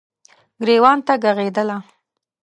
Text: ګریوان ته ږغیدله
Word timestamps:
ګریوان 0.61 0.97
ته 1.05 1.13
ږغیدله 1.23 1.77